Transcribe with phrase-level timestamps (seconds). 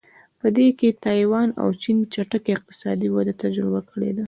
[0.39, 4.19] په دې کې تایوان او چین چټکه اقتصادي وده تجربه کړې ده.